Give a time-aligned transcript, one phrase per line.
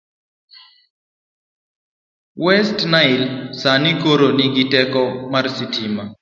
[2.43, 3.27] West Nile
[3.59, 6.03] sani koro nigi teko mar sitima.